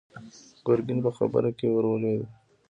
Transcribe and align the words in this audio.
ګرګين 0.65 0.99
په 1.05 1.11
خبره 1.17 1.49
کې 1.57 1.67
ور 1.69 1.85
ولوېد. 1.89 2.23